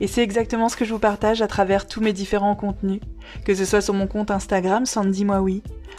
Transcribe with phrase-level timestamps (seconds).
[0.00, 3.00] Et c'est exactement ce que je vous partage à travers tous mes différents contenus,
[3.44, 5.44] que ce soit sur mon compte Instagram Sandy Moi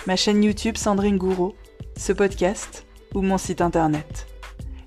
[0.05, 1.55] ma chaîne YouTube Sandrine Gouraud,
[1.95, 4.27] ce podcast ou mon site internet.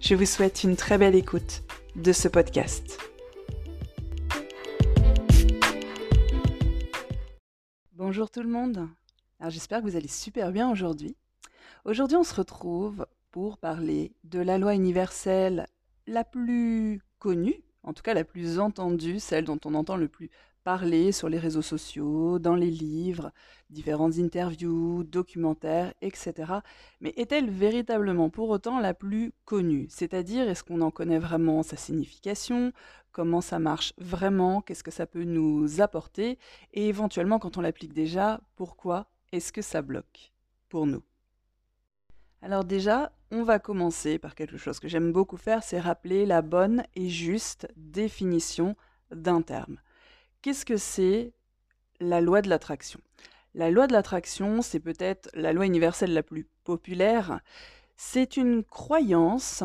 [0.01, 1.63] Je vous souhaite une très belle écoute
[1.97, 2.99] de ce podcast.
[7.95, 8.89] Bonjour tout le monde.
[9.41, 11.17] Alors j'espère que vous allez super bien aujourd'hui.
[11.87, 15.67] Aujourd'hui, on se retrouve pour parler de la loi universelle
[16.07, 20.31] la plus connue en tout cas la plus entendue, celle dont on entend le plus
[20.63, 23.33] parler sur les réseaux sociaux, dans les livres,
[23.71, 26.61] différentes interviews, documentaires, etc.
[27.01, 29.87] Mais est-elle véritablement pour autant la plus connue?
[29.89, 32.73] C'est-à-dire, est-ce qu'on en connaît vraiment sa signification?
[33.13, 34.61] Comment ça marche vraiment?
[34.61, 36.39] Qu'est-ce que ça peut nous apporter?
[36.75, 40.33] Et éventuellement, quand on l'applique déjà, pourquoi est-ce que ça bloque
[40.69, 41.03] pour nous?
[42.43, 46.43] Alors déjà, on va commencer par quelque chose que j'aime beaucoup faire, c'est rappeler la
[46.43, 48.77] bonne et juste définition
[49.11, 49.79] d'un terme.
[50.41, 51.33] Qu'est-ce que c'est
[52.01, 53.01] la loi de l'attraction?
[53.55, 57.41] La loi de l'attraction, c'est peut-être la loi universelle la plus populaire.
[57.97, 59.65] C'est une croyance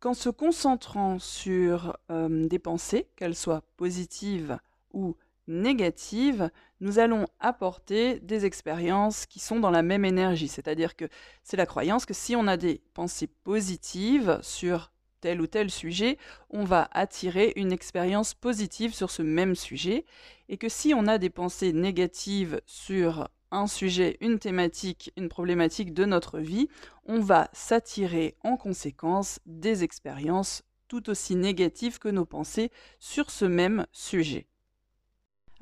[0.00, 4.58] qu'en se concentrant sur euh, des pensées, qu'elles soient positives
[4.92, 5.16] ou
[5.50, 6.50] négative,
[6.80, 10.48] nous allons apporter des expériences qui sont dans la même énergie.
[10.48, 11.06] C'est-à-dire que
[11.42, 16.16] c'est la croyance que si on a des pensées positives sur tel ou tel sujet,
[16.48, 20.06] on va attirer une expérience positive sur ce même sujet.
[20.48, 25.92] Et que si on a des pensées négatives sur un sujet, une thématique, une problématique
[25.92, 26.68] de notre vie,
[27.04, 33.44] on va s'attirer en conséquence des expériences tout aussi négatives que nos pensées sur ce
[33.44, 34.46] même sujet.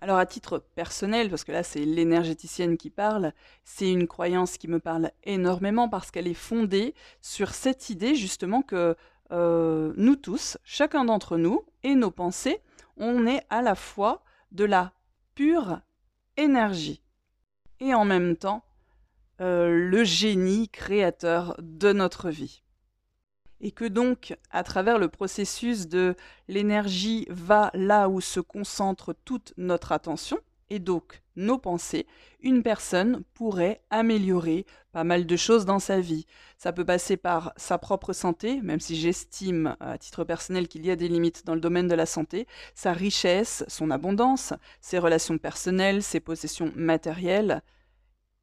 [0.00, 3.32] Alors à titre personnel, parce que là c'est l'énergéticienne qui parle,
[3.64, 8.62] c'est une croyance qui me parle énormément parce qu'elle est fondée sur cette idée justement
[8.62, 8.94] que
[9.32, 12.60] euh, nous tous, chacun d'entre nous et nos pensées,
[12.96, 14.22] on est à la fois
[14.52, 14.92] de la
[15.34, 15.80] pure
[16.36, 17.02] énergie
[17.80, 18.64] et en même temps
[19.40, 22.62] euh, le génie créateur de notre vie
[23.60, 26.14] et que donc, à travers le processus de
[26.48, 30.38] l'énergie va là où se concentre toute notre attention,
[30.70, 32.06] et donc nos pensées,
[32.40, 36.26] une personne pourrait améliorer pas mal de choses dans sa vie.
[36.56, 40.90] Ça peut passer par sa propre santé, même si j'estime à titre personnel qu'il y
[40.90, 45.38] a des limites dans le domaine de la santé, sa richesse, son abondance, ses relations
[45.38, 47.62] personnelles, ses possessions matérielles.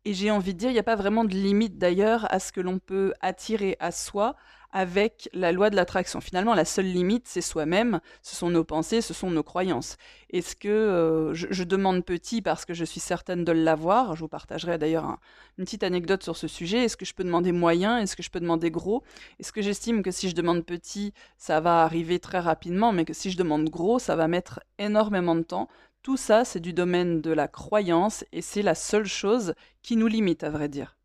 [0.06, 2.52] Et j'ai envie de dire, il n'y a pas vraiment de limite d'ailleurs à ce
[2.52, 4.36] que l'on peut attirer à soi
[4.76, 6.20] avec la loi de l'attraction.
[6.20, 9.96] Finalement, la seule limite, c'est soi-même, ce sont nos pensées, ce sont nos croyances.
[10.32, 14.28] Est-ce que euh, je, demande petit parce que je suis certaine de l'avoir Je vous
[14.28, 15.18] partagerai d'ailleurs
[15.58, 16.84] une petite anecdote sur ce sujet.
[16.84, 19.02] Est-ce que je peux demander moyen Est-ce que je peux demander gros?
[19.40, 23.14] Est-ce que j'estime que si je demande petit, ça va arriver très rapidement, mais que
[23.14, 25.70] si je demande gros, ça va mettre énormément de temps?
[26.04, 30.08] Tout ça, c'est du domaine de la croyance et c'est la seule chose qui nous
[30.08, 30.98] limite, à vrai dire.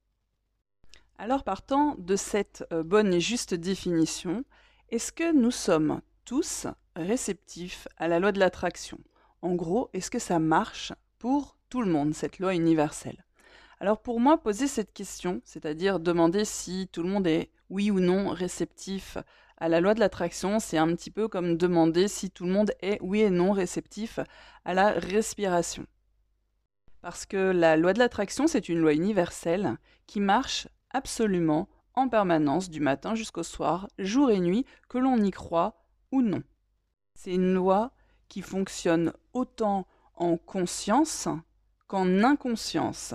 [1.22, 4.42] Alors partant de cette euh, bonne et juste définition,
[4.88, 6.66] est-ce que nous sommes tous
[6.96, 8.98] réceptifs à la loi de l'attraction?
[9.42, 13.22] En gros, est-ce que ça marche pour tout le monde, cette loi universelle?
[13.80, 18.00] Alors pour moi, poser cette question, c'est-à-dire demander si tout le monde est oui ou
[18.00, 19.18] non réceptif
[19.58, 22.72] à la loi de l'attraction, c'est un petit peu comme demander si tout le monde
[22.80, 24.20] est oui et non réceptif
[24.64, 25.84] à la respiration.
[27.02, 29.76] Parce que la loi de l'attraction, c'est une loi universelle
[30.06, 35.30] qui marche absolument en permanence du matin jusqu'au soir, jour et nuit, que l'on y
[35.30, 36.42] croit ou non.
[37.14, 37.92] C'est une loi
[38.28, 41.28] qui fonctionne autant en conscience
[41.86, 43.14] qu'en inconscience.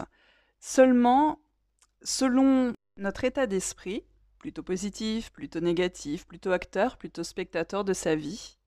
[0.60, 1.39] Seulement,
[2.01, 4.04] selon notre état d'esprit,
[4.39, 8.57] plutôt positif, plutôt négatif, plutôt acteur, plutôt spectateur de sa vie,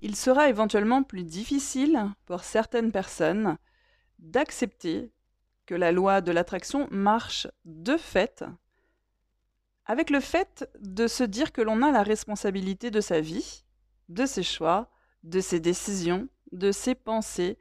[0.00, 3.56] il sera éventuellement plus difficile pour certaines personnes
[4.18, 5.12] d'accepter
[5.66, 8.44] que la loi de l'attraction marche de fait
[9.86, 13.64] avec le fait de se dire que l'on a la responsabilité de sa vie,
[14.08, 14.90] de ses choix,
[15.22, 17.56] de ses décisions, de ses pensées.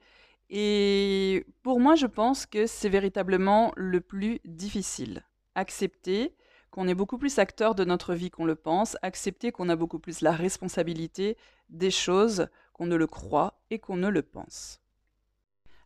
[0.50, 5.24] Et pour moi, je pense que c'est véritablement le plus difficile.
[5.54, 6.36] Accepter
[6.72, 10.00] qu'on est beaucoup plus acteur de notre vie qu'on le pense, accepter qu'on a beaucoup
[10.00, 11.38] plus la responsabilité
[11.70, 14.82] des choses qu'on ne le croit et qu'on ne le pense.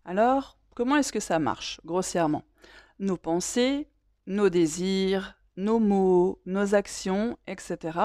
[0.06, 2.46] Alors, comment est-ce que ça marche, grossièrement?
[3.00, 3.90] Nos pensées,
[4.28, 8.00] nos désirs, nos mots, nos actions, etc.,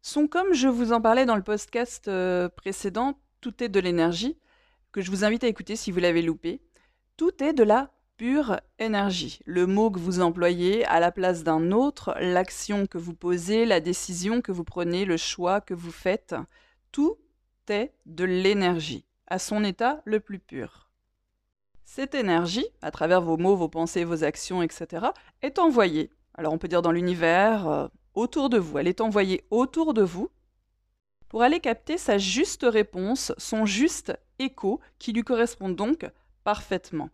[0.00, 4.36] sont comme je vous en parlais dans le podcast euh, précédent, tout est de l'énergie,
[4.90, 6.60] que je vous invite à écouter si vous l'avez loupé.
[7.16, 9.38] Tout est de la pure énergie.
[9.44, 13.78] Le mot que vous employez à la place d'un autre, l'action que vous posez, la
[13.78, 16.34] décision que vous prenez, le choix que vous faites,
[16.90, 17.18] tout
[17.68, 20.91] est de l'énergie, à son état le plus pur.
[21.94, 25.08] Cette énergie, à travers vos mots, vos pensées, vos actions, etc.,
[25.42, 28.78] est envoyée alors on peut dire dans l'univers, euh, autour de vous.
[28.78, 30.30] Elle est envoyée autour de vous
[31.28, 36.10] pour aller capter sa juste réponse, son juste écho, qui lui correspond donc
[36.44, 37.10] parfaitement.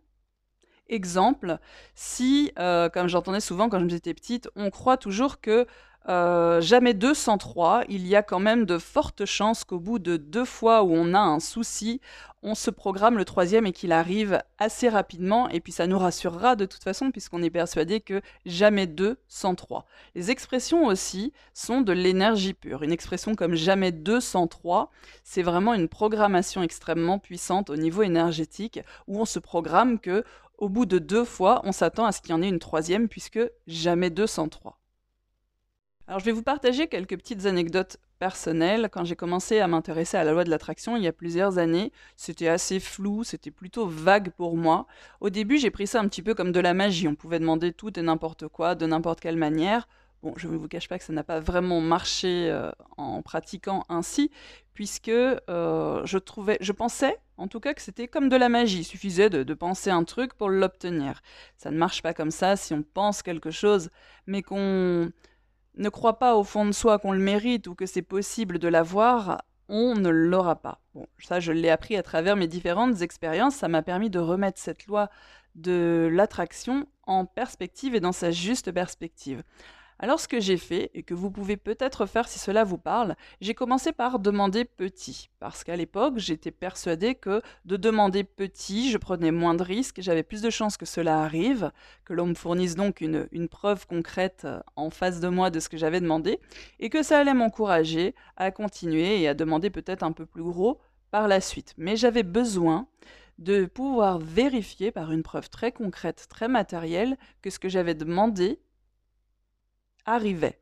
[0.87, 1.59] Exemple,
[1.93, 5.67] si, euh, comme j'entendais souvent quand j'étais petite, on croit toujours que
[6.07, 10.45] euh, jamais 203, il y a quand même de fortes chances qu'au bout de deux
[10.45, 11.99] fois où on a un souci,
[12.41, 15.49] on se programme le troisième et qu'il arrive assez rapidement.
[15.49, 19.55] Et puis ça nous rassurera de toute façon puisqu'on est persuadé que jamais 2 sans
[19.55, 19.85] 3.
[20.15, 22.83] Les expressions aussi sont de l'énergie pure.
[22.83, 24.91] Une expression comme jamais 2 sans 3,
[25.23, 30.23] c'est vraiment une programmation extrêmement puissante au niveau énergétique où on se programme que
[30.57, 33.07] au bout de deux fois, on s'attend à ce qu'il y en ait une troisième
[33.07, 34.78] puisque jamais 2 sans 3.
[36.09, 38.89] Alors, je vais vous partager quelques petites anecdotes personnelles.
[38.91, 41.91] Quand j'ai commencé à m'intéresser à la loi de l'attraction il y a plusieurs années,
[42.15, 44.87] c'était assez flou, c'était plutôt vague pour moi.
[45.21, 47.07] Au début, j'ai pris ça un petit peu comme de la magie.
[47.07, 49.87] On pouvait demander tout et n'importe quoi, de n'importe quelle manière.
[50.23, 53.83] Bon, je ne vous cache pas que ça n'a pas vraiment marché euh, en pratiquant
[53.87, 54.31] ainsi,
[54.73, 58.79] puisque euh, je trouvais, je pensais, en tout cas, que c'était comme de la magie.
[58.79, 61.21] Il suffisait de, de penser un truc pour l'obtenir.
[61.55, 62.55] Ça ne marche pas comme ça.
[62.55, 63.91] Si on pense quelque chose,
[64.25, 65.11] mais qu'on
[65.75, 68.67] ne croit pas au fond de soi qu'on le mérite ou que c'est possible de
[68.67, 70.81] l'avoir, on ne l'aura pas.
[71.19, 73.55] Ça, je l'ai appris à travers mes différentes expériences.
[73.55, 75.09] Ça m'a permis de remettre cette loi
[75.55, 79.43] de l'attraction en perspective et dans sa juste perspective.
[80.01, 83.17] Alors ce que j'ai fait, et que vous pouvez peut-être faire si cela vous parle,
[83.41, 88.97] j'ai commencé par demander petit, parce qu'à l'époque j'étais persuadée que de demander petit, je
[88.97, 91.73] prenais moins de risques, j'avais plus de chances que cela arrive,
[92.05, 95.59] que l'on me fournisse donc une, une preuve concrète euh, en face de moi de
[95.59, 96.39] ce que j'avais demandé,
[96.79, 100.79] et que ça allait m'encourager à continuer et à demander peut-être un peu plus gros
[101.11, 101.73] par la suite.
[101.77, 102.87] Mais j'avais besoin
[103.37, 108.59] de pouvoir vérifier par une preuve très concrète, très matérielle, que ce que j'avais demandé
[110.13, 110.59] arrivait.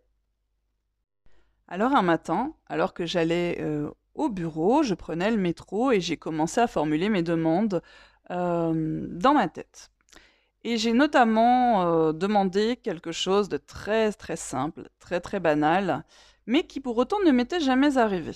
[1.67, 6.17] Alors un matin, alors que j'allais euh, au bureau, je prenais le métro et j'ai
[6.17, 7.81] commencé à formuler mes demandes
[8.31, 9.91] euh, dans ma tête.
[10.63, 16.03] Et j'ai notamment euh, demandé quelque chose de très très simple, très très banal,
[16.45, 18.33] mais qui pour autant ne m'était jamais arrivé.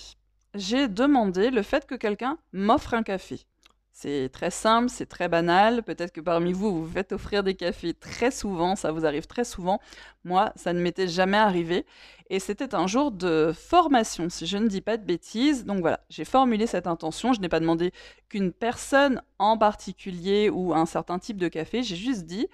[0.54, 3.46] J'ai demandé le fait que quelqu'un m'offre un café.
[3.94, 5.82] C'est très simple, c'est très banal.
[5.82, 9.44] Peut-être que parmi vous, vous faites offrir des cafés très souvent, ça vous arrive très
[9.44, 9.80] souvent.
[10.24, 11.84] Moi, ça ne m'était jamais arrivé.
[12.30, 15.66] Et c'était un jour de formation, si je ne dis pas de bêtises.
[15.66, 17.34] Donc voilà, j'ai formulé cette intention.
[17.34, 17.92] Je n'ai pas demandé
[18.30, 21.82] qu'une personne en particulier ou un certain type de café.
[21.82, 22.48] J'ai juste dit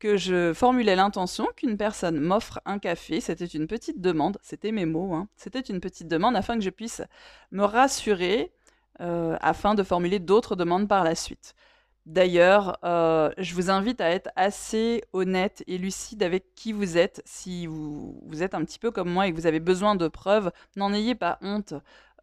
[0.00, 3.20] que je formulais l'intention qu'une personne m'offre un café.
[3.20, 5.14] C'était une petite demande, c'était mes mots.
[5.14, 5.28] Hein.
[5.36, 7.02] C'était une petite demande afin que je puisse
[7.52, 8.52] me rassurer
[9.00, 11.54] euh, afin de formuler d'autres demandes par la suite.
[12.06, 17.20] D'ailleurs, euh, je vous invite à être assez honnête et lucide avec qui vous êtes.
[17.24, 20.52] Si vous, êtes un petit peu comme moi et que vous avez besoin de preuves,
[20.76, 21.74] n'en ayez pas honte.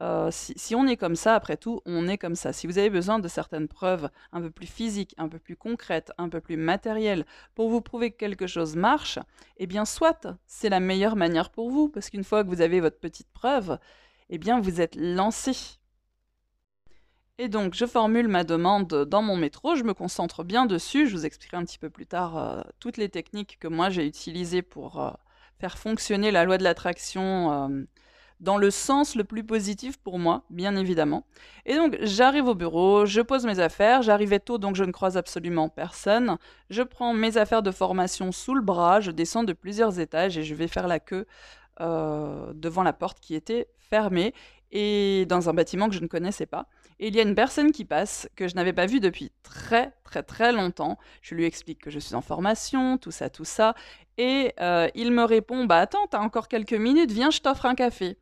[0.01, 2.53] Euh, si, si, on est comme ça, après tout, on est comme ça.
[2.53, 6.13] Si vous avez besoin de certaines preuves un peu plus physiques, un peu plus concrètes,
[6.17, 9.19] un peu plus matérielles, pour vous prouver que quelque chose marche,
[9.57, 12.79] eh bien, soit c'est la meilleure manière pour vous, parce qu'une fois que vous avez
[12.79, 13.77] votre petite preuve,
[14.29, 15.51] eh bien, vous êtes lancé,
[17.39, 21.15] et donc, je formule ma demande dans mon métro, je me concentre bien dessus, je
[21.15, 24.61] vous expliquerai un petit peu plus tard euh, toutes les techniques que moi j'ai utilisées
[24.61, 25.09] pour euh,
[25.59, 27.83] faire fonctionner la loi de l'attraction euh,
[28.39, 31.25] dans le sens le plus positif pour moi, bien évidemment.
[31.65, 35.17] Et donc, j'arrive au bureau, je pose mes affaires, j'arrivais tôt donc je ne croise
[35.17, 36.37] absolument personne,
[36.69, 40.43] je prends mes affaires de formation sous le bras, je descends de plusieurs étages et
[40.43, 41.25] je vais faire la queue
[41.79, 44.35] devant la porte qui était fermée
[44.71, 46.67] et dans un bâtiment que je ne connaissais pas.
[47.03, 49.91] Et il y a une personne qui passe que je n'avais pas vue depuis très
[50.05, 50.97] très très longtemps.
[51.21, 53.75] Je lui explique que je suis en formation, tout ça, tout ça.
[54.17, 57.75] Et euh, il me répond, bah attends, t'as encore quelques minutes, viens, je t'offre un
[57.75, 58.17] café.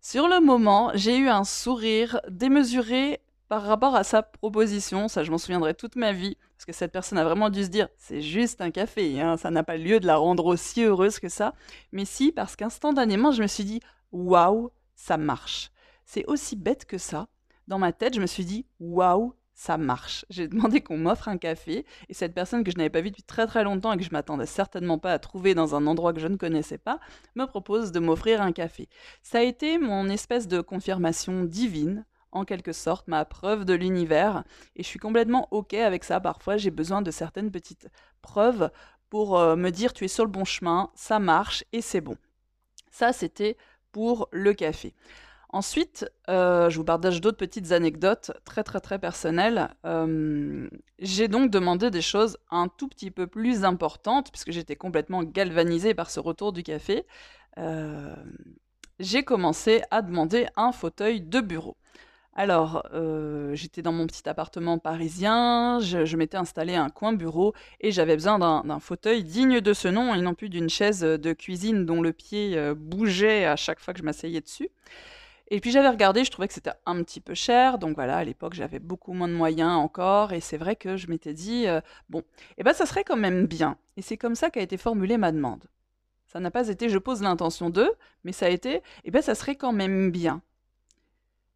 [0.00, 5.06] Sur le moment, j'ai eu un sourire démesuré par rapport à sa proposition.
[5.08, 6.38] Ça, je m'en souviendrai toute ma vie.
[6.56, 9.50] Parce que cette personne a vraiment dû se dire, c'est juste un café, hein, ça
[9.50, 11.52] n'a pas lieu de la rendre aussi heureuse que ça.
[11.92, 13.80] Mais si, parce qu'instantanément, je me suis dit,
[14.12, 15.72] waouh, ça marche.
[16.06, 17.28] C'est aussi bête que ça.
[17.68, 20.26] Dans ma tête, je me suis dit, waouh, ça marche.
[20.30, 23.22] J'ai demandé qu'on m'offre un café et cette personne que je n'avais pas vue depuis
[23.22, 26.20] très très longtemps et que je m'attendais certainement pas à trouver dans un endroit que
[26.20, 26.98] je ne connaissais pas
[27.36, 28.88] me propose de m'offrir un café.
[29.22, 34.42] Ça a été mon espèce de confirmation divine en quelque sorte ma preuve de l'univers
[34.74, 36.20] et je suis complètement ok avec ça.
[36.20, 37.88] Parfois j'ai besoin de certaines petites
[38.22, 38.70] preuves
[39.08, 42.16] pour euh, me dire tu es sur le bon chemin, ça marche et c'est bon.
[42.90, 43.56] Ça c'était
[43.92, 44.94] pour le café.
[45.54, 49.68] Ensuite, euh, je vous partage d'autres petites anecdotes très très très personnelles.
[49.86, 50.68] Euh,
[50.98, 55.94] j'ai donc demandé des choses un tout petit peu plus importantes, puisque j'étais complètement galvanisée
[55.94, 57.06] par ce retour du café.
[57.58, 58.16] Euh,
[58.98, 61.76] j'ai commencé à demander un fauteuil de bureau.
[62.34, 62.84] Alors,
[63.52, 68.16] j'étais dans mon petit appartement parisien, je, je m'étais installé un coin bureau et j'avais
[68.16, 72.02] besoin d'un fauteuil digne de ce nom et non plus d'une chaise de cuisine dont
[72.02, 74.68] le pied bougeait à chaque fois que je m'asseyais dessus.
[75.54, 78.24] Et puis j'avais regardé, je trouvais que c'était un petit peu cher, donc voilà, à
[78.24, 81.80] l'époque j'avais beaucoup moins de moyens encore, et c'est vrai que je m'étais dit, euh,
[82.08, 82.24] bon,
[82.58, 83.78] eh ben ça serait quand même bien.
[83.96, 85.62] Et c'est comme ça qu'a été formulée ma demande.
[86.26, 87.88] Ça n'a pas été je pose l'intention de,
[88.24, 90.42] mais ça a été, eh ben ça serait quand même bien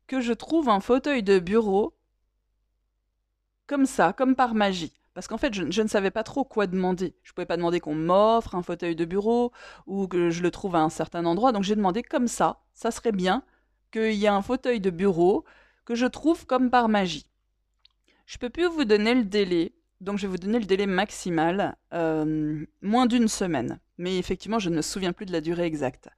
[0.06, 1.92] que je trouve un fauteuil de bureau
[3.66, 4.94] comme ça, comme par magie.
[5.12, 7.16] Parce qu'en fait, je, je, ne savais pas trop quoi demander.
[7.24, 9.50] Je ne pouvais pas demander qu'on m'offre un fauteuil de bureau
[9.88, 11.50] ou que je le trouve à un certain endroit.
[11.50, 13.42] Donc j'ai demandé comme ça, ça serait bien
[13.90, 15.44] qu'il y a un fauteuil de bureau
[15.84, 17.26] que je trouve comme par magie.
[18.26, 21.76] Je peux plus vous donner le délai, donc je vais vous donner le délai maximal,
[21.94, 23.80] euh, moins d'une semaine.
[23.96, 26.08] Mais effectivement, je ne me souviens plus de la durée exacte.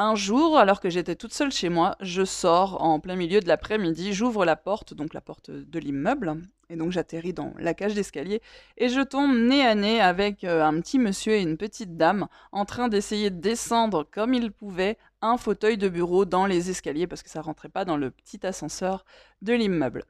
[0.00, 3.48] Un jour, alors que j'étais toute seule chez moi, je sors en plein milieu de
[3.48, 7.94] l'après-midi, j'ouvre la porte, donc la porte de l'immeuble, et donc j'atterris dans la cage
[7.94, 8.40] d'escalier,
[8.76, 12.28] et je tombe nez à nez avec euh, un petit monsieur et une petite dame
[12.52, 17.06] en train d'essayer de descendre comme ils pouvaient un fauteuil de bureau dans les escaliers,
[17.06, 19.04] parce que ça rentrait pas dans le petit ascenseur
[19.42, 20.04] de l'immeuble.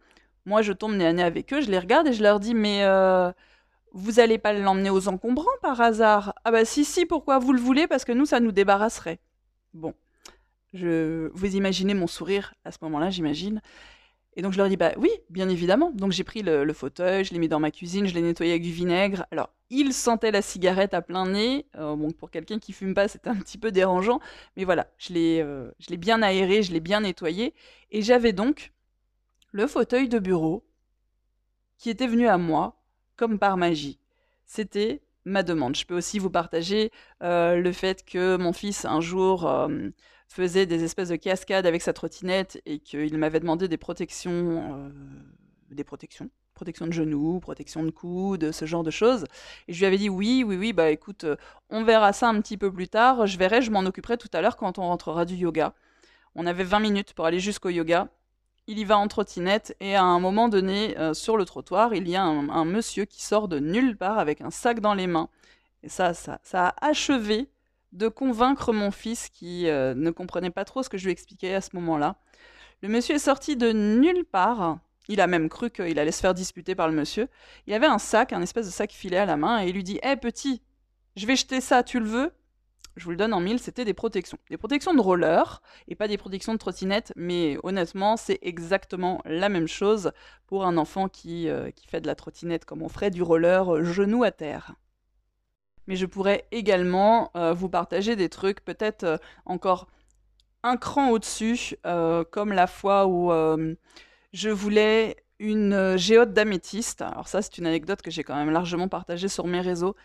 [0.47, 2.55] Moi, je tombe nez à nez avec eux, je les regarde et je leur dis,
[2.55, 2.85] mais...
[2.85, 3.33] Euh,
[3.93, 6.35] vous allez pas l'emmener aux encombrants par hasard?
[6.45, 7.87] Ah bah si, si, pourquoi vous le voulez?
[7.87, 9.19] Parce que nous, ça nous débarrasserait.
[9.73, 9.95] Bon,
[10.75, 13.63] je, vous imaginez mon sourire à ce moment-là, j'imagine.
[14.39, 15.91] Et donc je leur dis, bah oui, bien évidemment.
[15.91, 18.63] Donc j'ai pris le, fauteuil, je l'ai mis dans ma cuisine, je l'ai nettoyé avec
[18.63, 19.27] du vinaigre.
[19.33, 21.67] Alors, ils sentaient la cigarette à plein nez.
[21.75, 24.21] Euh, bon, pour quelqu'un qui fume pas, c'était un petit peu dérangeant.
[24.57, 27.53] Mais voilà, je l'ai euh, je l'ai bien aéré, je l'ai bien nettoyé.
[27.91, 28.73] Et j'avais donc
[29.51, 30.65] le fauteuil de bureau
[31.77, 32.81] qui était venu à moi
[33.17, 33.99] comme par magie.
[34.47, 35.75] C'était ma demande.
[35.75, 36.93] Je peux aussi vous partager
[37.25, 39.51] euh, le fait que mon fils, un jour,
[40.29, 44.31] faisait des espèces de cascades avec sa trottinette et qu'il m'avait demandé des protections,
[44.75, 44.89] euh,
[45.71, 49.25] des protections, protection de genoux, protection de coude, ce genre de choses.
[49.67, 51.27] Et je lui avais dit oui, oui, oui, bah écoute,
[51.71, 53.27] on verra ça un petit peu plus tard.
[53.27, 55.75] Je verrai, je m'en occuperai tout à l'heure quand on rentrera du yoga.
[56.35, 58.09] On avait 20 minutes pour aller jusqu'au yoga
[58.69, 62.07] il y va en trottinette et à un moment donné, euh, sur le trottoir, il
[62.07, 65.31] y a un, monsieur qui sort de nulle part avec un sac dans les mains.
[65.83, 67.49] Et ça, ça, ça a achevé
[67.93, 71.55] de convaincre mon fils qui euh, ne comprenait pas trop ce que je lui expliquais
[71.55, 72.17] à ce moment-là.
[72.83, 74.79] Le monsieur est sorti de nulle part.
[75.09, 77.29] Il a même cru qu'il allait se faire disputer par le monsieur.
[77.67, 79.83] Il avait un sac, un espèce de sac filet à la main, et il lui
[79.83, 80.61] dit Hé petit,
[81.17, 82.33] je vais jeter ça, tu le veux?
[82.99, 84.39] Je vous le donne en mille, c'était des protections.
[84.51, 89.49] Des protections de roller et pas des protections de trottinette, mais honnêtement, c'est exactement la
[89.49, 90.11] même chose
[90.47, 93.73] pour un enfant qui, euh, qui fait de la trottinette comme on ferait du roller
[93.73, 94.75] euh, genou à terre.
[95.89, 99.89] Mais je pourrais également euh, vous partager des trucs peut-être encore
[100.63, 101.77] un cran au-dessus,
[102.31, 103.33] comme la fois où
[104.33, 107.03] je voulais une géode d'améthyste.
[107.03, 109.97] Alors ça, c'est une anecdote que j'ai quand même largement partagée sur mes réseaux.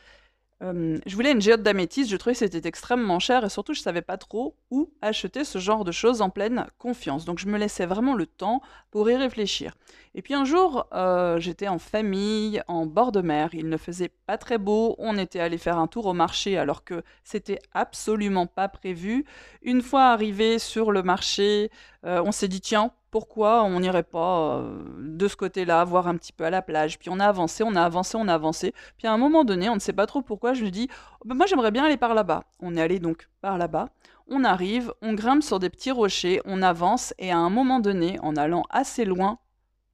[0.62, 4.02] Je voulais une géode d'améthyste, je trouvais que c'était extrêmement cher et surtout je savais
[4.02, 7.26] pas trop où acheter ce genre de choses en pleine confiance.
[7.26, 9.76] Donc je me laissais vraiment le temps pour y réfléchir.
[10.16, 14.12] Et puis un jour, euh, j'étais en famille, en bord de mer, il ne faisait
[14.26, 18.48] pas très beau, on était allé faire un tour au marché alors que c'était absolument
[18.48, 19.26] pas prévu.
[19.64, 21.72] Une fois arrivé sur le marché,
[22.06, 26.18] Euh, on s'est dit, tiens, pourquoi on n'irait pas euh, de ce côté-là, voir un
[26.18, 28.74] petit peu à la plage Puis on a avancé, on a avancé, on a avancé.
[28.98, 30.90] Puis à un moment donné, on ne sait pas trop pourquoi, je me dis,
[31.22, 32.44] oh, ben moi j'aimerais bien aller par là-bas.
[32.60, 33.90] On est allé donc par là-bas.
[34.28, 38.20] On arrive, on grimpe sur des petits rochers, on avance, et à un moment donné,
[38.22, 39.38] en allant assez loin,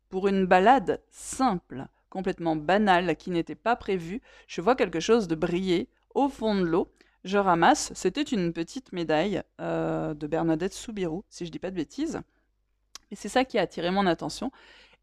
[0.09, 5.35] pour une balade simple, complètement banale, qui n'était pas prévue, je vois quelque chose de
[5.35, 6.91] briller au fond de l'eau.
[7.23, 11.75] Je ramasse, c'était une petite médaille euh, de Bernadette Soubirou, si je dis pas de
[11.75, 12.21] bêtises.
[13.11, 14.51] Et c'est ça qui a attiré mon attention.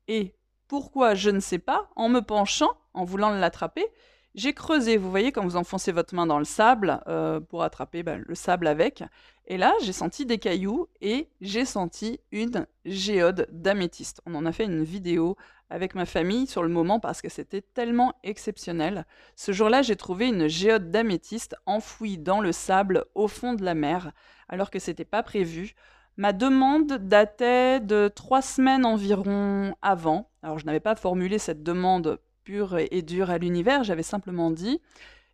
[0.09, 0.35] Et
[0.69, 3.87] pourquoi, je ne sais pas, en me penchant, en voulant l'attraper,
[4.35, 4.97] j'ai creusé.
[4.97, 8.35] Vous voyez, quand vous enfoncez votre main dans le sable euh, pour attraper ben, le
[8.35, 9.03] sable avec.
[9.47, 14.21] Et là, j'ai senti des cailloux et j'ai senti une géode d'améthyste.
[14.27, 15.37] On en a fait une vidéo
[15.71, 19.07] avec ma famille sur le moment parce que c'était tellement exceptionnel.
[19.35, 23.75] Ce jour-là, j'ai trouvé une géode d'améthyste enfouie dans le sable au fond de la
[23.75, 24.13] mer,
[24.49, 25.75] alors que c'était pas prévu.
[26.17, 30.31] Ma demande datait de trois semaines environ avant.
[30.43, 34.81] Alors, je n'avais pas formulé cette demande pure et dure à l'univers, j'avais simplement dit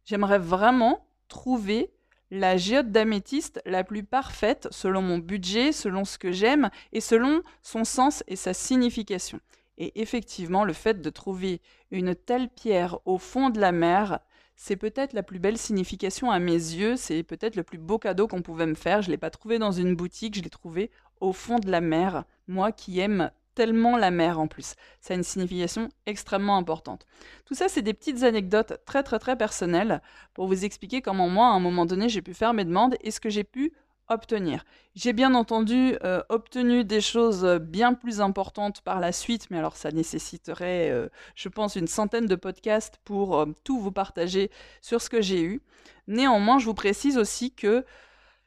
[0.05, 1.93] j'aimerais vraiment trouver
[2.31, 7.43] la géode d'améthyste la plus parfaite selon mon budget, selon ce que j'aime et selon
[7.61, 9.39] son sens et sa signification.
[9.79, 11.61] Et effectivement, le fait de trouver
[11.91, 14.21] une telle pierre au fond de la mer,
[14.57, 18.29] c'est peut-être la plus belle signification à mes yeux, c'est peut-être le plus beau cadeau
[18.29, 19.03] qu'on pouvait me faire.
[19.03, 21.81] Je ne l'ai pas trouvé dans une boutique, je l'ai trouvé au fond de la
[21.81, 24.75] mer, moi qui aime tellement la mer en plus.
[25.01, 27.07] Ça a une signification extrêmement importante.
[27.45, 30.01] Tout ça, c'est des petites anecdotes très très très personnelles
[30.35, 33.11] pour vous expliquer comment moi, à un moment donné, j'ai pu faire mes demandes et
[33.11, 33.73] ce que j'ai pu
[34.15, 34.65] obtenir.
[34.95, 39.59] J'ai bien entendu euh, obtenu des choses euh, bien plus importantes par la suite, mais
[39.59, 44.51] alors ça nécessiterait, euh, je pense, une centaine de podcasts pour tout vous partager
[44.83, 45.63] sur ce que j'ai eu.
[46.09, 47.85] Néanmoins, je vous précise aussi que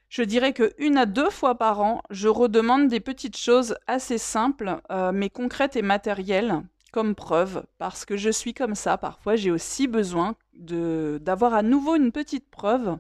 [0.10, 4.20] je dirais que une à deux fois par an, je redemande des petites choses assez
[4.20, 4.80] simples,
[5.14, 8.98] mais concrètes et matérielles, comme preuve, parce que je suis comme ça.
[8.98, 12.98] Parfois, j'ai aussi besoin d'avoir à nouveau une petite preuve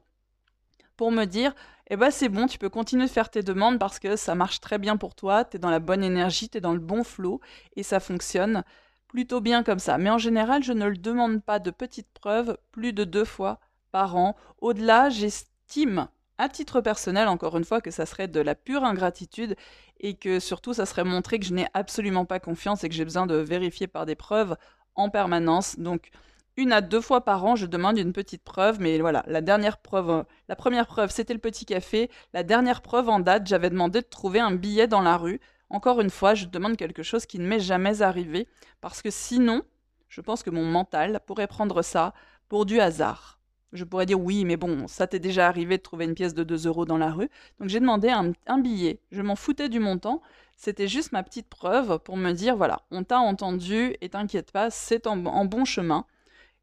[0.97, 1.53] pour me dire
[1.87, 4.59] eh ben c'est bon, tu peux continuer de faire tes demandes parce que ça marche
[4.59, 7.03] très bien pour toi, tu es dans la bonne énergie, tu es dans le bon
[7.03, 7.41] flow
[7.75, 8.63] et ça fonctionne
[9.07, 9.97] plutôt bien comme ça.
[9.97, 13.59] Mais en général, je ne le demande pas de petites preuves plus de deux fois
[13.91, 14.35] par an.
[14.59, 19.55] Au-delà, j'estime à titre personnel, encore une fois, que ça serait de la pure ingratitude
[19.99, 23.05] et que surtout ça serait montrer que je n'ai absolument pas confiance et que j'ai
[23.05, 24.57] besoin de vérifier par des preuves
[24.95, 25.79] en permanence.
[25.79, 26.09] Donc
[26.57, 29.77] une à deux fois par an, je demande une petite preuve, mais voilà, la dernière
[29.77, 32.09] preuve, euh, la première preuve, c'était le petit café.
[32.33, 35.41] La dernière preuve en date, j'avais demandé de trouver un billet dans la rue.
[35.69, 38.47] Encore une fois, je demande quelque chose qui ne m'est jamais arrivé,
[38.79, 39.63] parce que sinon,
[40.07, 42.13] je pense que mon mental pourrait prendre ça
[42.47, 43.39] pour du hasard.
[43.73, 46.43] Je pourrais dire oui, mais bon, ça t'est déjà arrivé de trouver une pièce de
[46.43, 47.29] 2 euros dans la rue.
[47.59, 49.01] Donc j'ai demandé un, un billet.
[49.11, 50.21] Je m'en foutais du montant.
[50.55, 54.69] C'était juste ma petite preuve pour me dire voilà, on t'a entendu et t'inquiète pas,
[54.69, 56.05] c'est en bon chemin.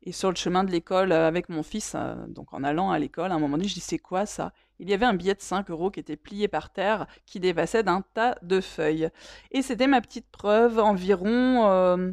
[0.04, 2.98] Et sur le chemin de l'école euh, avec mon fils, euh, donc en allant à
[2.98, 4.52] l'école, à un moment donné, je dis c'est quoi ça?
[4.80, 7.84] Il y avait un billet de 5 euros qui était plié par terre, qui dépassait
[7.84, 9.10] d'un tas de feuilles.
[9.52, 12.10] Et c'était ma petite preuve environ euh,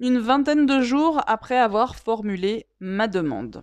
[0.00, 3.62] une vingtaine de jours après avoir formulé ma demande.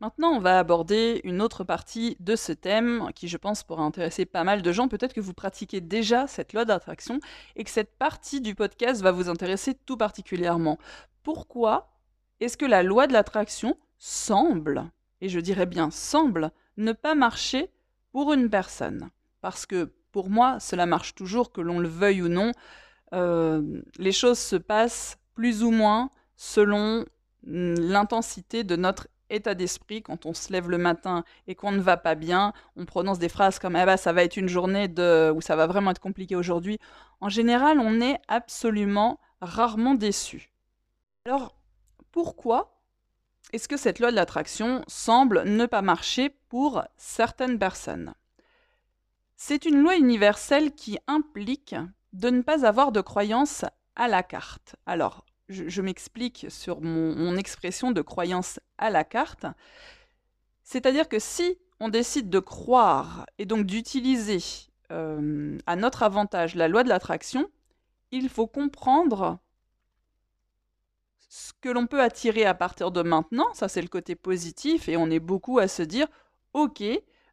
[0.00, 4.24] Maintenant, on va aborder une autre partie de ce thème qui, je pense, pourra intéresser
[4.24, 4.88] pas mal de gens.
[4.88, 7.20] Peut-être que vous pratiquez déjà cette loi d'attraction
[7.54, 10.78] et que cette partie du podcast va vous intéresser tout particulièrement
[11.22, 11.92] pourquoi
[12.40, 17.70] est-ce que la loi de l'attraction semble, et je dirais bien semble, ne pas marcher
[18.10, 19.10] pour une personne?
[19.40, 22.52] Parce que pour moi, cela marche toujours, que l'on le veuille ou non.
[23.14, 27.04] Euh, les choses se passent plus ou moins selon
[27.46, 31.80] mm, l'intensité de notre état d'esprit quand on se lève le matin et qu'on ne
[31.80, 34.88] va pas bien, on prononce des phrases comme ah bah ça va être une journée
[34.88, 36.78] de où ça va vraiment être compliqué aujourd'hui.
[37.20, 40.51] En général, on est absolument rarement déçu.
[41.24, 41.54] Alors,
[42.10, 42.82] pourquoi
[43.52, 48.14] est-ce que cette loi de l'attraction semble ne pas marcher pour certaines personnes?
[49.36, 51.76] C'est une loi universelle qui implique
[52.12, 54.74] de ne pas avoir de croyance à la carte.
[54.84, 59.46] Alors, je, m'explique sur mon, expression de croyance à la carte.
[60.64, 64.38] C'est-à-dire que si on décide de croire et donc d'utiliser
[64.90, 67.48] euh, à notre avantage la loi de l'attraction,
[68.10, 69.38] il faut comprendre
[71.34, 74.98] ce que l'on peut attirer à partir de maintenant, ça c'est le côté positif, et
[74.98, 76.06] on est beaucoup à se dire,
[76.52, 76.82] ok,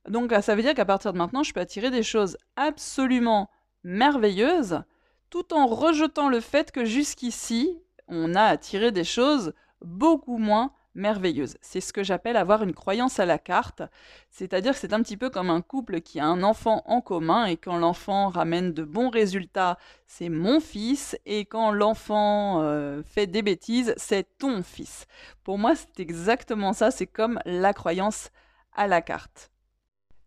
[0.08, 3.50] donc ça veut dire qu'à partir de maintenant, je peux attirer des choses absolument
[3.84, 4.84] merveilleuses,
[5.30, 11.58] tout en rejetant le fait que jusqu'ici, on a attiré des choses beaucoup moins merveilleuse.
[11.62, 13.82] C'est ce que j'appelle avoir une croyance à la carte,
[14.30, 17.46] c'est-à-dire que c'est un petit peu comme un couple qui a un enfant en commun
[17.46, 23.28] et quand l'enfant ramène de bons résultats, c'est mon fils et quand l'enfant euh, fait
[23.28, 25.08] des bêtises, c'est ton fils.
[25.44, 28.30] Pour moi, c'est exactement ça, c'est comme la croyance
[28.76, 29.52] à la carte.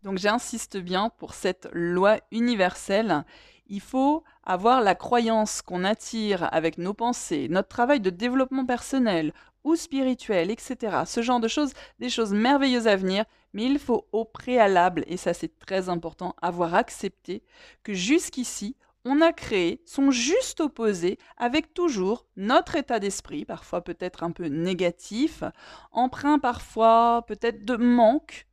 [0.03, 3.23] Donc j'insiste bien pour cette loi universelle.
[3.67, 9.33] Il faut avoir la croyance qu'on attire avec nos pensées, notre travail de développement personnel
[9.63, 11.03] ou spirituel, etc.
[11.05, 15.17] Ce genre de choses, des choses merveilleuses à venir, mais il faut au préalable, et
[15.17, 17.43] ça c'est très important, avoir accepté
[17.83, 24.23] que jusqu'ici, on a créé son juste opposé avec toujours notre état d'esprit, parfois peut-être
[24.23, 25.43] un peu négatif,
[25.91, 28.47] empreint parfois peut-être de manque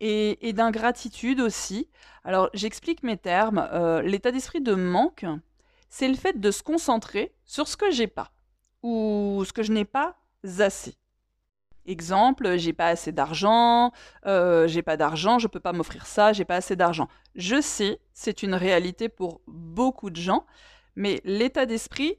[0.00, 1.88] et, d'ingratitude aussi.
[2.24, 3.68] Alors j'explique mes termes.
[3.72, 5.24] Euh, l'état d'esprit de manque,
[5.88, 8.32] c'est le fait de se concentrer sur ce que j'ai pas
[8.82, 10.16] ou ce que je n'ai pas
[10.58, 10.96] assez.
[11.84, 13.90] Exemple, j'ai pas assez d'argent,
[14.26, 17.08] euh, j'ai pas d'argent, je peux pas m'offrir ça, j'ai pas assez d'argent.
[17.34, 20.46] Je sais, c'est une réalité pour beaucoup de gens,
[20.94, 22.18] mais l'état d'esprit,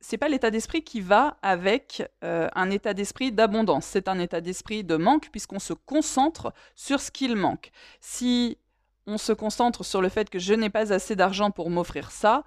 [0.00, 3.84] c'est pas l'état d'esprit qui va avec euh, un état d'esprit d'abondance.
[3.84, 7.70] C'est un état d'esprit de manque puisqu'on se concentre sur ce qu'il manque.
[8.00, 8.58] Si
[9.06, 12.44] on se concentre sur le fait que je n'ai pas assez d'argent pour m'offrir ça,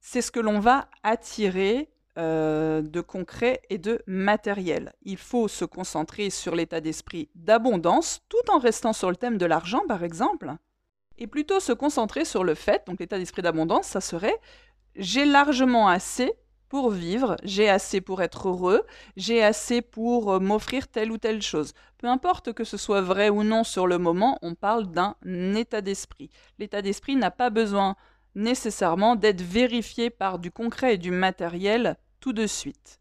[0.00, 4.92] c'est ce que l'on va attirer euh, de concret et de matériel.
[5.02, 9.46] Il faut se concentrer sur l'état d'esprit d'abondance tout en restant sur le thème de
[9.46, 10.52] l'argent, par exemple,
[11.18, 14.38] et plutôt se concentrer sur le fait, donc l'état d'esprit d'abondance, ça serait
[14.94, 16.34] j'ai largement assez
[16.68, 18.82] pour vivre, j'ai assez pour être heureux,
[19.16, 21.74] j'ai assez pour euh, m'offrir telle ou telle chose.
[21.98, 25.14] Peu importe que ce soit vrai ou non sur le moment, on parle d'un
[25.54, 26.30] état d'esprit.
[26.58, 27.94] L'état d'esprit n'a pas besoin
[28.34, 33.00] nécessairement d'être vérifié par du concret et du matériel tout de suite.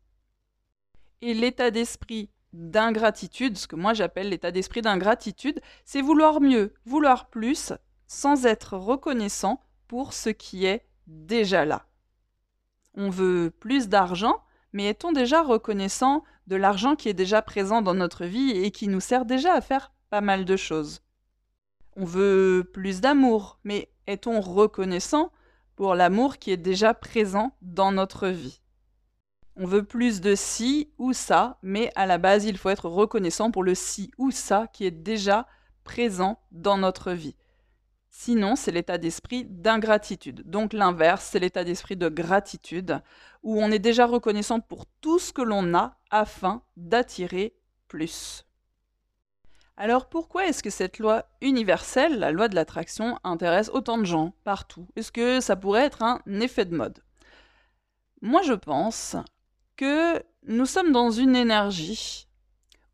[1.22, 7.30] Et l'état d'esprit d'ingratitude, ce que moi j'appelle l'état d'esprit d'ingratitude, c'est vouloir mieux, vouloir
[7.30, 7.74] plus,
[8.08, 11.86] sans être reconnaissant pour ce qui est déjà là.
[12.96, 17.94] On veut plus d'argent, mais est-on déjà reconnaissant de l'argent qui est déjà présent dans
[17.94, 21.02] notre vie et qui nous sert déjà à faire pas mal de choses?
[21.95, 25.32] On veut plus d'amour, mais est-on reconnaissant
[25.75, 28.62] pour l'amour qui est déjà présent dans notre vie?
[29.58, 33.51] On veut plus de ci ou ça, mais à la base, il faut être reconnaissant
[33.51, 35.47] pour le ci ou ça qui est déjà
[35.84, 37.36] présent dans notre vie.
[38.10, 40.43] Sinon, c'est l'état d'esprit d'ingratitude.
[40.49, 43.01] Donc l'inverse, c'est l'état d'esprit de gratitude,
[43.43, 47.56] où on est déjà reconnaissant pour tout ce que l'on a afin d'attirer
[47.88, 48.45] plus.
[49.84, 54.36] Alors pourquoi est-ce que cette loi universelle, la loi de l'attraction, intéresse autant de gens
[54.44, 54.88] partout?
[54.96, 57.00] Est-ce que ça pourrait être un effet de mode?
[58.22, 59.15] Moi je pense
[59.78, 62.28] que nous sommes dans une énergie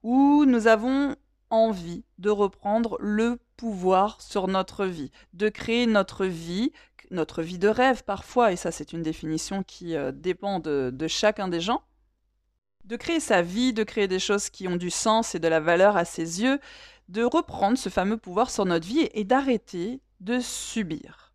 [0.01, 1.17] où nous avons
[1.49, 6.71] envie de reprendre le pouvoir sur notre vie, de créer notre vie,
[7.11, 11.07] notre vie de rêve parfois, et ça c'est une définition qui euh, dépend de, de
[11.09, 11.83] chacun des gens,
[12.87, 15.59] de créer sa vie, de créer des choses qui ont du sens et de la
[15.59, 16.59] valeur à ses yeux,
[17.09, 21.33] de reprendre ce fameux pouvoir sur notre vie et d'arrêter de subir.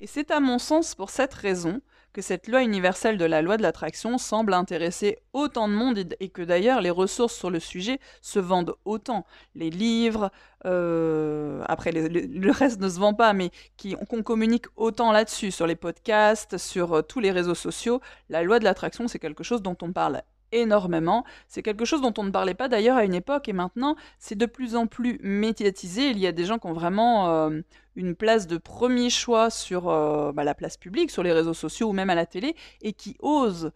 [0.00, 1.80] Et c'est à mon sens pour cette raison
[2.12, 6.28] que cette loi universelle de la loi de l'attraction semble intéresser autant de monde et
[6.28, 9.24] que d'ailleurs les ressources sur le sujet se vendent autant.
[9.54, 10.30] Les livres,
[10.66, 15.76] euh, après le reste ne se vend pas, mais qu'on communique autant là-dessus, sur les
[15.76, 18.00] podcasts, sur euh, tous les réseaux sociaux.
[18.28, 21.24] La loi de l'attraction, c'est quelque chose dont on parle énormément.
[21.48, 24.36] C'est quelque chose dont on ne parlait pas d'ailleurs à une époque et maintenant c'est
[24.36, 26.10] de plus en plus médiatisé.
[26.10, 27.60] Il y a des gens qui ont vraiment euh,
[27.96, 31.88] une place de premier choix sur euh, bah, la place publique, sur les réseaux sociaux
[31.88, 33.72] ou même à la télé et qui osent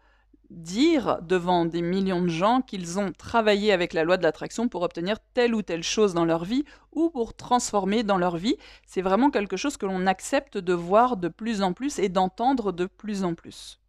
[0.50, 4.82] dire devant des millions de gens qu'ils ont travaillé avec la loi de l'attraction pour
[4.82, 8.56] obtenir telle ou telle chose dans leur vie ou pour transformer dans leur vie.
[8.86, 12.72] C'est vraiment quelque chose que l'on accepte de voir de plus en plus et d'entendre
[12.72, 13.80] de plus en plus.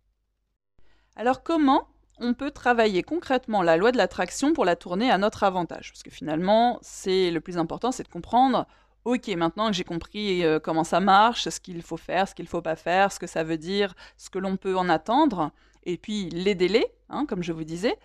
[1.16, 1.88] Alors comment
[2.20, 5.92] on peut travailler concrètement la loi de l'attraction pour la tourner à notre avantage.
[5.92, 8.66] Parce que finalement, c'est le plus important, c'est de comprendre,
[9.06, 12.46] ok, maintenant que j'ai compris euh, comment ça marche, ce qu'il faut faire, ce qu'il
[12.46, 15.52] ne faut pas faire, ce que ça veut dire, ce que l'on peut en attendre,
[15.84, 17.98] et puis les délais, hein, comme je vous disais,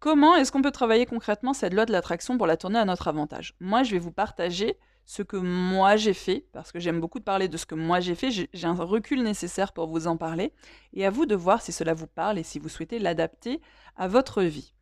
[0.00, 3.08] comment est-ce qu'on peut travailler concrètement cette loi de l'attraction pour la tourner à notre
[3.08, 3.54] avantage?
[3.60, 7.24] Moi, je vais vous partager ce que moi j'ai fait, parce que j'aime beaucoup de
[7.24, 10.52] parler de ce que moi j'ai fait, j'ai un recul nécessaire pour vous en parler,
[10.92, 13.60] et à vous de voir si cela vous parle et si vous souhaitez l'adapter
[13.96, 14.72] à votre vie.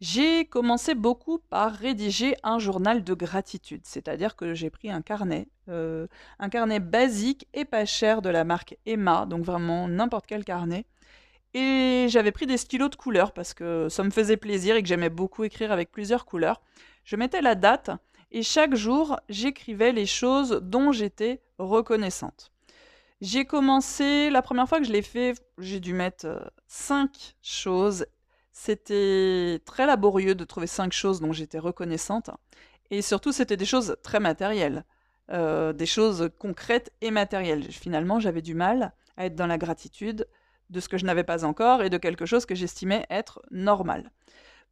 [0.00, 5.48] J'ai commencé beaucoup par rédiger un journal de gratitude, c'est-à-dire que j'ai pris un carnet,
[5.68, 6.06] euh,
[6.38, 10.86] un carnet basique et pas cher de la marque Emma, donc vraiment n'importe quel carnet,
[11.54, 14.88] et j'avais pris des stylos de couleur parce que ça me faisait plaisir et que
[14.88, 16.60] j'aimais beaucoup écrire avec plusieurs couleurs.
[17.04, 17.90] Je mettais la date
[18.30, 22.52] et chaque jour, j'écrivais les choses dont j'étais reconnaissante.
[23.20, 28.06] J'ai commencé, la première fois que je l'ai fait, j'ai dû mettre euh, cinq choses.
[28.52, 32.30] C'était très laborieux de trouver cinq choses dont j'étais reconnaissante.
[32.90, 34.84] Et surtout, c'était des choses très matérielles,
[35.30, 37.72] euh, des choses concrètes et matérielles.
[37.72, 40.26] Finalement, j'avais du mal à être dans la gratitude
[40.68, 44.10] de ce que je n'avais pas encore et de quelque chose que j'estimais être normal.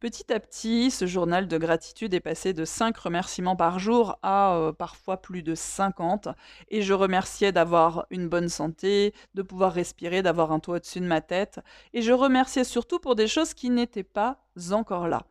[0.01, 4.53] Petit à petit, ce journal de gratitude est passé de 5 remerciements par jour à
[4.55, 6.27] euh, parfois plus de 50.
[6.69, 11.05] Et je remerciais d'avoir une bonne santé, de pouvoir respirer, d'avoir un toit au-dessus de
[11.05, 11.61] ma tête.
[11.93, 15.23] Et je remerciais surtout pour des choses qui n'étaient pas encore là.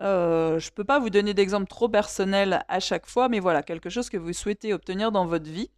[0.00, 3.62] Euh, je ne peux pas vous donner d'exemple trop personnel à chaque fois, mais voilà,
[3.62, 5.70] quelque chose que vous souhaitez obtenir dans votre vie.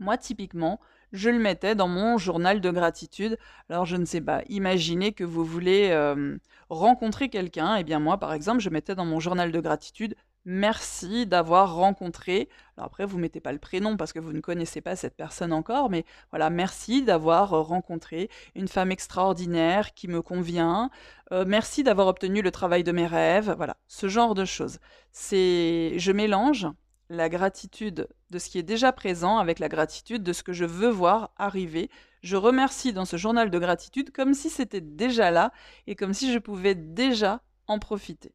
[0.00, 0.80] Moi, typiquement,
[1.14, 3.38] je le mettais dans mon journal de gratitude.
[3.70, 6.36] Alors je ne sais pas, imaginez que vous voulez euh,
[6.68, 7.76] rencontrer quelqu'un.
[7.76, 12.48] Eh bien moi, par exemple, je mettais dans mon journal de gratitude merci d'avoir rencontré.
[12.76, 15.52] Alors après, vous mettez pas le prénom parce que vous ne connaissez pas cette personne
[15.52, 20.90] encore, mais voilà, merci d'avoir rencontré une femme extraordinaire qui me convient.
[21.32, 23.54] Euh, merci d'avoir obtenu le travail de mes rêves.
[23.56, 24.78] Voilà, ce genre de choses.
[25.12, 26.66] C'est, je mélange
[27.10, 30.64] la gratitude de ce qui est déjà présent avec la gratitude de ce que je
[30.64, 31.90] veux voir arriver.
[32.22, 35.52] Je remercie dans ce journal de gratitude comme si c'était déjà là
[35.86, 38.34] et comme si je pouvais déjà en profiter.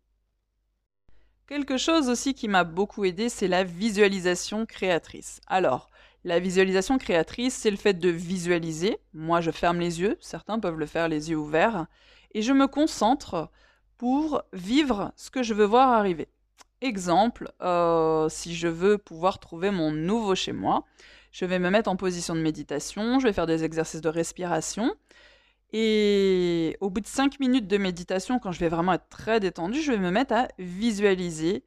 [1.48, 5.42] Quelque chose aussi qui m'a beaucoup aidé, c'est la visualisation créatrice.
[5.48, 5.90] Alors,
[6.24, 9.00] la visualisation créatrice, c'est le fait de visualiser.
[9.14, 11.88] Moi, je ferme les yeux, certains peuvent le faire les yeux ouverts,
[12.34, 13.50] et je me concentre
[13.98, 16.28] pour vivre ce que je veux voir arriver.
[16.82, 20.86] Exemple, euh, si je veux pouvoir trouver mon nouveau chez moi,
[21.32, 24.96] je vais me mettre en position de méditation, je vais faire des exercices de respiration.
[25.74, 29.82] Et au bout de 5 minutes de méditation, quand je vais vraiment être très détendu,
[29.82, 31.64] je vais me mettre à visualiser,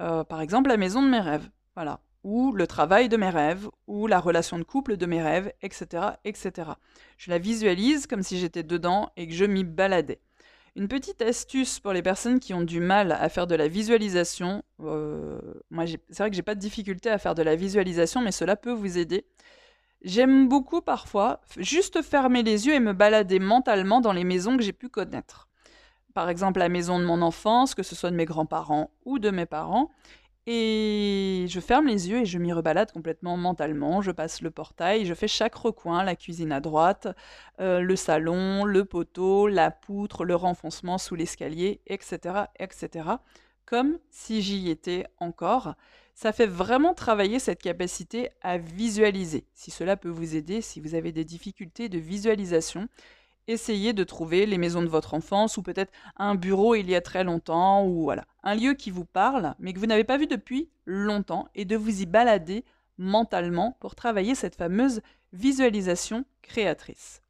[0.00, 1.48] euh, par exemple, la maison de mes rêves.
[1.74, 2.00] Voilà.
[2.24, 6.06] Ou le travail de mes rêves, ou la relation de couple de mes rêves, etc.
[6.24, 6.70] etc.
[7.18, 10.20] Je la visualise comme si j'étais dedans et que je m'y baladais.
[10.76, 14.64] Une petite astuce pour les personnes qui ont du mal à faire de la visualisation.
[14.80, 15.38] Euh,
[15.70, 18.56] moi, c'est vrai que j'ai pas de difficulté à faire de la visualisation, mais cela
[18.56, 19.24] peut vous aider.
[20.02, 24.64] J'aime beaucoup parfois juste fermer les yeux et me balader mentalement dans les maisons que
[24.64, 25.48] j'ai pu connaître.
[26.12, 29.30] Par exemple, la maison de mon enfance, que ce soit de mes grands-parents ou de
[29.30, 29.90] mes parents,
[30.46, 34.02] et je ferme les yeux et je m'y rebalade complètement mentalement.
[34.02, 37.08] Je passe le portail, je fais chaque recoin, la cuisine à droite,
[37.60, 43.08] euh, le salon, le poteau, la poutre, le renfoncement sous l'escalier, etc., etc.
[43.64, 45.74] Comme si j'y étais encore.
[46.16, 49.46] Ça fait vraiment travailler cette capacité à visualiser.
[49.52, 52.88] Si cela peut vous aider, si vous avez des difficultés de visualisation,
[53.46, 57.00] essayez de trouver les maisons de votre enfance ou peut-être un bureau il y a
[57.00, 60.26] très longtemps ou voilà, un lieu qui vous parle mais que vous n'avez pas vu
[60.26, 62.64] depuis longtemps et de vous y balader
[62.98, 65.00] mentalement pour travailler cette fameuse
[65.32, 67.20] visualisation créatrice.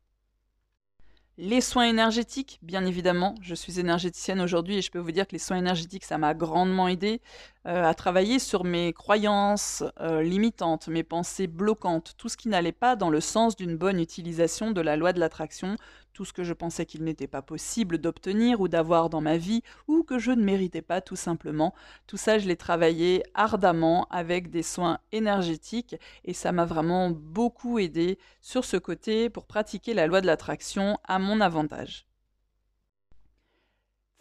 [1.37, 5.33] Les soins énergétiques, bien évidemment, je suis énergéticienne aujourd'hui et je peux vous dire que
[5.33, 7.21] les soins énergétiques, ça m'a grandement aidé
[7.67, 12.71] euh, à travailler sur mes croyances euh, limitantes, mes pensées bloquantes, tout ce qui n'allait
[12.71, 15.75] pas dans le sens d'une bonne utilisation de la loi de l'attraction,
[16.15, 19.63] tout ce que je pensais qu'il n'était pas possible d'obtenir ou d'avoir dans ma vie,
[19.89, 21.75] ou que je ne méritais pas tout simplement.
[22.07, 27.79] Tout ça, je l'ai travaillé ardemment avec des soins énergétiques et ça m'a vraiment beaucoup
[27.79, 32.07] aidé sur ce côté pour pratiquer la loi de l'attraction à mon avantage.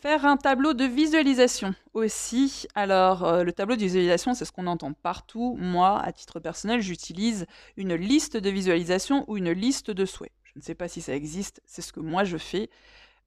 [0.03, 2.67] Faire un tableau de visualisation aussi.
[2.75, 5.56] Alors, euh, le tableau de visualisation, c'est ce qu'on entend partout.
[5.58, 7.45] Moi, à titre personnel, j'utilise
[7.77, 10.34] une liste de visualisation ou une liste de souhaits.
[10.55, 12.69] Je ne sais pas si ça existe, c'est ce que moi je fais.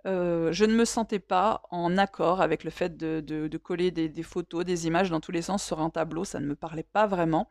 [0.04, 4.86] Je ne me sentais pas en accord avec le fait de, coller des, photos, des
[4.86, 7.48] images dans tous les sens sur un tableau, ça ne me parlait pas vraiment.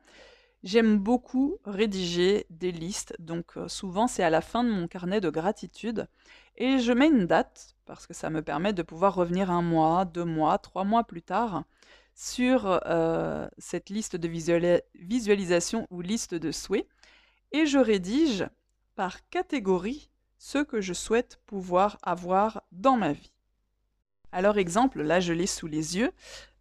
[0.63, 5.29] J'aime beaucoup rédiger des listes, donc souvent c'est à la fin de mon carnet de
[5.29, 6.07] gratitude,
[6.55, 10.05] et je mets une date, parce que ça me permet de pouvoir revenir un mois,
[10.05, 11.65] deux mois, trois mois plus tard
[12.15, 12.79] sur
[13.57, 16.88] cette liste de visualisation ou liste de souhaits,
[17.51, 18.45] et je rédige
[18.95, 23.31] par catégorie ce que je souhaite pouvoir avoir dans ma vie.
[24.31, 26.12] Alors exemple, là je l'ai sous les yeux,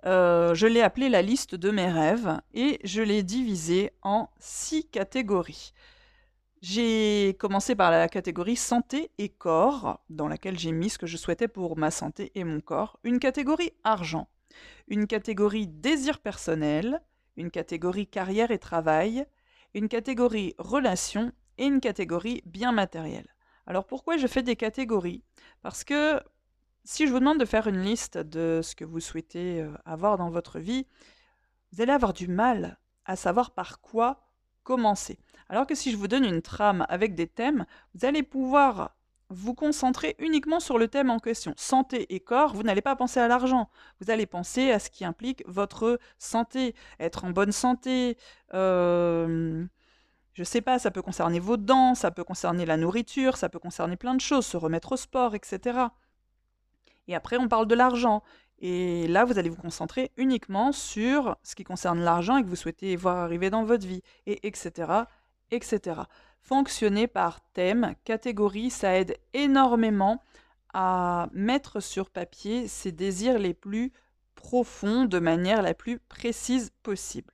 [0.07, 4.85] euh, je l'ai appelé la liste de mes rêves et je l'ai divisé en six
[4.85, 5.73] catégories.
[6.61, 11.17] J'ai commencé par la catégorie santé et corps, dans laquelle j'ai mis ce que je
[11.17, 14.29] souhaitais pour ma santé et mon corps, une catégorie argent,
[14.89, 17.03] une catégorie désir personnel,
[17.37, 19.27] une catégorie carrière et travail,
[19.75, 23.27] une catégorie relation une catégorie bien matériel.
[23.67, 25.23] Alors pourquoi je fais des catégories?
[25.63, 26.21] Parce que
[26.85, 30.19] si je vous demande de faire une liste de ce que vous souhaitez euh, avoir
[30.19, 30.87] dans votre vie,
[31.73, 34.29] vous allez avoir du mal à savoir par quoi
[34.63, 35.19] commencer.
[35.49, 38.97] Alors que si je vous donne une trame avec des thèmes, vous allez pouvoir
[39.31, 41.55] vous concentrer uniquement sur le thème en question.
[41.57, 43.71] Santé et corps, vous n'allez pas penser à l'argent.
[44.01, 48.17] Vous allez penser à ce qui implique votre santé, être en bonne santé.
[48.53, 49.65] Euh,
[50.35, 53.61] je sais pas, ça peut concerner vos dents, ça peut concerner la nourriture, ça peut
[53.61, 55.79] concerner plein de choses, se remettre au sport, etc.
[57.07, 58.23] Et après, on parle de l'argent.
[58.59, 62.57] Et là, vous allez vous concentrer uniquement sur ce qui concerne l'argent et que vous
[62.57, 65.05] souhaitez voir arriver dans votre vie, et etc.,
[65.51, 66.03] etc.
[66.41, 70.21] Fonctionner par thème, catégorie, ça aide énormément
[70.73, 73.93] à mettre sur papier ses désirs les plus
[74.35, 77.33] profonds de manière la plus précise possible.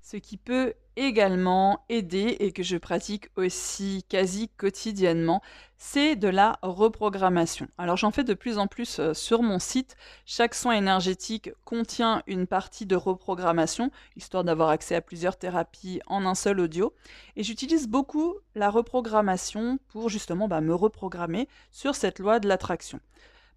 [0.00, 5.42] Ce qui peut également aider et que je pratique aussi quasi quotidiennement,
[5.76, 7.66] c'est de la reprogrammation.
[7.76, 9.96] Alors j'en fais de plus en plus euh, sur mon site.
[10.26, 16.24] Chaque soin énergétique contient une partie de reprogrammation, histoire d'avoir accès à plusieurs thérapies en
[16.24, 16.94] un seul audio.
[17.36, 23.00] Et j'utilise beaucoup la reprogrammation pour justement bah, me reprogrammer sur cette loi de l'attraction.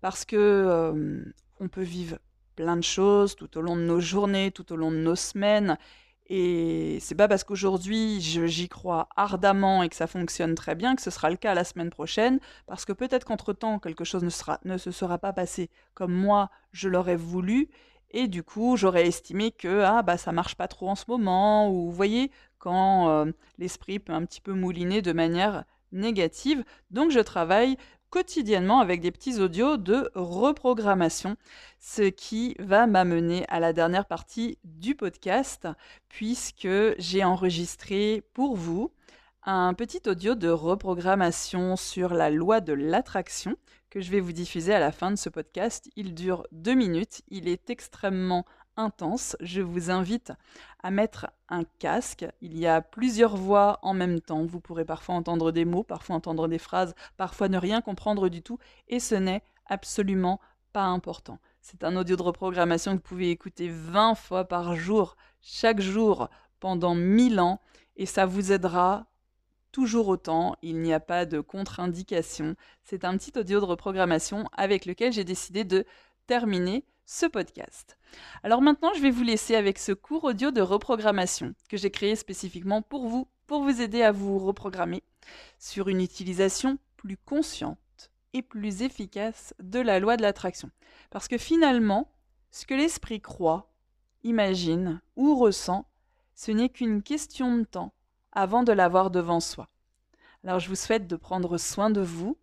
[0.02, 1.24] Parce que euh,
[1.60, 2.18] on peut vivre
[2.56, 5.78] plein de choses tout au long de nos journées, tout au long de nos semaines,
[6.28, 11.02] et c'est pas parce qu'aujourd'hui j'y crois ardemment et que ça fonctionne très bien que
[11.02, 14.60] ce sera le cas la semaine prochaine, parce que peut-être qu'entre-temps quelque chose ne, sera,
[14.78, 17.70] se sera pas passé comme moi je l'aurais voulu,
[18.12, 21.70] et du coup j'aurais estimé que ah bah ça marche pas trop en ce moment,
[21.70, 26.64] ou vous voyez quand euh, l'esprit peut un petit peu mouliner de manière négative.
[26.92, 27.78] Donc je travaille
[28.10, 31.36] quotidiennement avec des petits audios de reprogrammation,
[31.80, 35.68] ce qui va m'amener à la dernière partie du podcast,
[36.10, 38.92] puisque j'ai enregistré pour vous
[39.44, 43.56] un petit audio de reprogrammation sur la loi de l'attraction
[43.96, 45.90] que je vais vous diffuser à la fin de ce podcast.
[45.96, 49.38] Il dure deux minutes, il est extrêmement intense.
[49.40, 50.34] Je vous invite
[50.84, 52.26] à mettre un casque.
[52.42, 54.44] Il y a plusieurs voix en même temps.
[54.44, 58.42] Vous pourrez parfois entendre des mots, parfois entendre des phrases, parfois ne rien comprendre du
[58.42, 58.60] tout.
[58.90, 60.42] Et ce n'est absolument
[60.74, 61.40] pas important.
[61.62, 66.28] C'est un audio de reprogrammation que vous pouvez écouter 20 fois par jour, chaque jour,
[66.60, 67.62] pendant 1000 ans.
[67.96, 69.08] Et ça vous aidera
[69.76, 70.56] toujours autant.
[70.62, 72.56] Il n'y a pas de contre-indication.
[72.86, 75.84] C'est un petit audio de reprogrammation avec lequel j'ai décidé de
[76.28, 77.98] terminer ce podcast.
[78.42, 82.16] Alors maintenant, je vais vous laisser avec ce cours audio de reprogrammation que j'ai créé
[82.16, 85.04] spécifiquement pour vous, pour vous aider à vous reprogrammer
[85.60, 90.72] sur une utilisation plus consciente et plus efficace de la loi de l'attraction.
[91.10, 92.10] Parce que finalement,
[92.50, 93.74] ce que l'esprit croit,
[94.24, 95.86] imagine ou ressent,
[96.34, 97.92] ce n'est qu'une question de temps
[98.36, 99.70] avant de l'avoir devant soi.
[100.44, 102.38] Alors je vous souhaite de prendre soin de vous,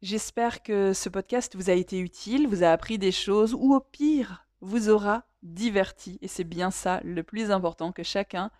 [0.00, 3.80] J'espère que ce podcast vous a été utile, vous a appris des choses ou au
[3.80, 6.20] pire vous aura diverti.
[6.22, 8.52] Et c'est bien ça le plus important, que chacun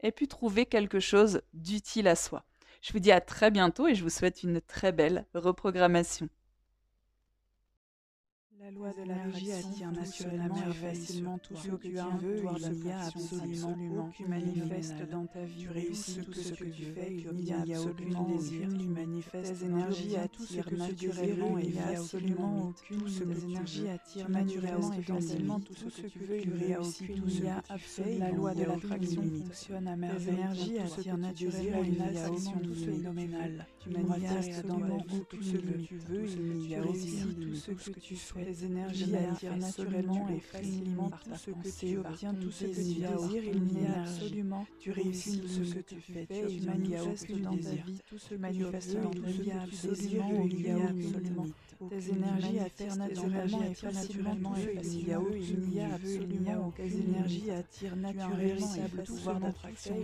[0.00, 2.44] ait pu trouver quelque chose d'utile à soi.
[2.82, 6.28] Je vous dis à très bientôt et je vous souhaite une très belle reprogrammation.
[8.64, 12.42] La loi de l'énergie attire naturellement et facilement tout ce que tu veux.
[12.72, 15.64] Il n'y a absolument aucun manifeste dans ta vie.
[15.64, 17.12] Tu réussis tout ce que tu fais.
[17.12, 18.68] Il n'y a aucun désir.
[18.70, 23.88] Tu manifestes tes énergies attirent naturellement et il n'y a absolument aucune ce que énergies
[23.88, 26.40] attirent naturellement et facilement tout ce que tu veux.
[26.40, 28.18] Tu réussis tout ce que tu fais.
[28.18, 30.24] La loi de l'attraction fonctionne à merveille.
[30.24, 33.66] Tes énergies attirent naturellement et il n'y a aucune phénoménal.
[33.78, 34.78] Tu manifestes dans
[35.28, 36.24] tout ce que tu veux.
[36.24, 41.08] Il y a aussi tout ce que tu fais les énergies attirent naturellement et facilement
[41.08, 44.92] par ta pensée, tu obtiens tout ce que tu désires, il n'y a absolument, tu
[44.92, 48.58] réussis tout ce que tu fais, tu manifestes dans ta vie tout ce que tu
[48.62, 51.46] veux, tout ce que tu désires, il y a absolument
[51.88, 55.24] tes énergies attirent naturellement et facilement et facilement.
[55.32, 59.96] Il n'y a absolument tes énergies attirent naturellement et pouvoir d'attraction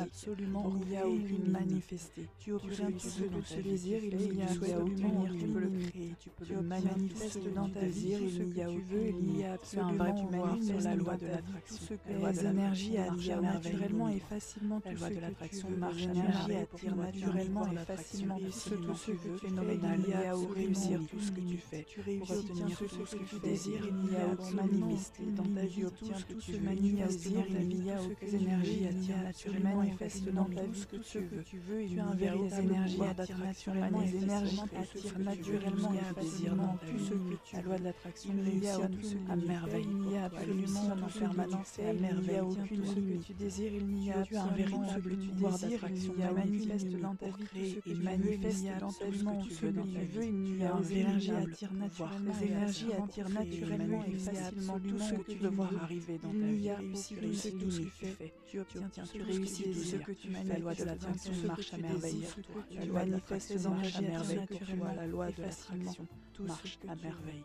[0.00, 2.26] absolument il n'y a aucune manifester.
[2.38, 3.22] Tu obtiens tout ce
[3.54, 7.68] tu désires, il n'y a absolument tu peux le créer, tu peux le manifester dans
[7.68, 8.82] ta vie, il n'y a aucun
[9.20, 11.98] il y a absolument pouvoir sur la loi de l'attraction.
[12.20, 15.76] Les énergies attirent naturellement et facilement tout ce que tu veux.
[15.76, 19.36] Marche énergie attire naturellement et facilement tout ce que tu veux.
[19.36, 21.84] Phénoménal, il y a au réussir tout ce que tu fais.
[21.88, 25.66] Tu réussis obtenir tout ce que tu désires, il n'y a aucun manifester dans ta
[25.66, 29.90] vie, obtiens tout ce que tu désires, il n'y a aucune énergie attire naturellement et
[29.92, 31.86] facilement tout ce que tu veux.
[31.86, 37.36] Tu as un des énergies attirent naturellement, attirent naturellement et un dans tout ce que
[37.44, 39.86] tu La loi de l'attraction réussit à merveille.
[39.88, 42.24] Il n'y a absolument en permanence et à merveille.
[42.26, 46.14] Il n'y a aucune ce que tu désires, il n'y a un véritable pouvoir d'attraction.
[46.36, 50.24] Manifeste dans ta vie et manifeste dans ta vie ce que tu veux.
[50.24, 52.32] Il n'y a les énergies attirent naturellement.
[52.40, 56.34] Les énergies attirent naturellement et facilement tout ce que tu veux voir arriver dans ta
[56.34, 56.54] vie.
[56.54, 58.32] Il y a réussi tout ce que tu fais.
[58.46, 60.44] Tu obtiens, réussis tout ce que tu fais.
[60.44, 62.26] La loi de l'attraction marche à merveille.
[62.70, 64.40] Tu manifestes dans à merveille
[64.76, 66.06] vois la loi de l'attraction
[66.40, 67.44] marche à merveille.